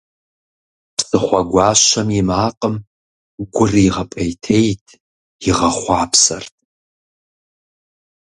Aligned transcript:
Псыхъуэгуащэм 0.97 2.07
и 2.19 2.21
макъым 2.27 2.75
гур 3.53 3.71
игъэпӏейтейт, 3.87 4.85
игъэхъупсэрт. 5.47 6.55